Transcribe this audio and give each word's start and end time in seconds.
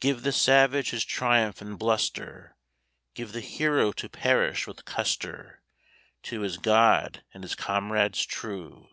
Give 0.00 0.22
the 0.24 0.32
savage 0.32 0.90
his 0.90 1.04
triumph 1.04 1.60
and 1.60 1.78
bluster, 1.78 2.56
Give 3.14 3.30
the 3.30 3.38
hero 3.40 3.92
to 3.92 4.08
perish 4.08 4.66
with 4.66 4.84
Custer, 4.84 5.62
To 6.24 6.40
his 6.40 6.56
God 6.56 7.22
and 7.32 7.44
his 7.44 7.54
comrades 7.54 8.26
true. 8.26 8.88